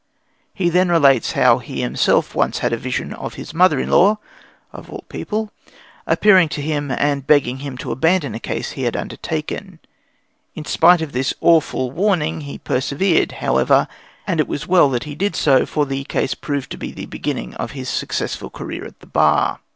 He 0.51 0.69
then 0.71 0.89
relates 0.89 1.33
how 1.33 1.59
he 1.59 1.81
himself 1.83 2.33
once 2.33 2.57
had 2.57 2.73
a 2.73 2.77
vision 2.77 3.13
of 3.13 3.35
his 3.35 3.53
mother 3.53 3.79
in 3.79 3.91
law, 3.91 4.17
of 4.73 4.89
all 4.89 5.03
people, 5.09 5.51
appearing 6.07 6.49
to 6.57 6.61
him 6.63 6.89
and 6.89 7.27
begging 7.27 7.57
him 7.57 7.77
to 7.77 7.91
abandon 7.91 8.33
a 8.33 8.39
case 8.39 8.71
he 8.71 8.81
had 8.81 8.95
undertaken. 8.97 9.77
In 10.55 10.65
spite 10.65 11.03
of 11.03 11.11
this 11.11 11.35
awful 11.39 11.91
warning 11.91 12.41
he 12.41 12.57
persevered, 12.57 13.33
however, 13.33 13.87
and 14.25 14.39
it 14.39 14.47
was 14.47 14.65
well 14.65 14.89
that 14.89 15.03
he 15.03 15.13
did 15.13 15.35
so, 15.35 15.67
for 15.67 15.85
the 15.85 16.03
case 16.05 16.33
proved 16.33 16.79
the 16.79 17.05
beginning 17.05 17.53
of 17.57 17.73
his 17.73 17.87
successful 17.87 18.49
career 18.49 18.83
at 18.85 19.01
the 19.01 19.05
Bar. 19.05 19.59